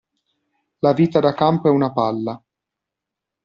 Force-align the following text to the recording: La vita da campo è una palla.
La 0.79 0.93
vita 0.93 1.19
da 1.19 1.35
campo 1.35 1.67
è 1.67 1.71
una 1.71 1.91
palla. 1.93 2.43